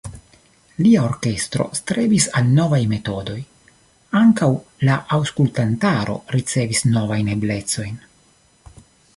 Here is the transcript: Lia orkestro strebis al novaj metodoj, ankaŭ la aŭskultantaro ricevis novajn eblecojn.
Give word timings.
Lia 0.85 1.01
orkestro 1.07 1.65
strebis 1.79 2.25
al 2.39 2.49
novaj 2.59 2.79
metodoj, 2.95 3.37
ankaŭ 4.23 4.49
la 4.89 4.97
aŭskultantaro 5.19 6.19
ricevis 6.37 6.83
novajn 6.97 7.31
eblecojn. 7.37 8.05